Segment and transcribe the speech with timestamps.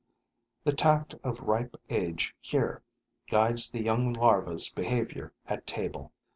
[0.63, 2.81] The tact of ripe age here
[3.29, 6.11] guides the young larva's behavior at table.